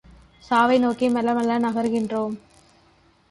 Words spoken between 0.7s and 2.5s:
நோக்கி மெல்ல மெல்ல நகர்கின்றோம்.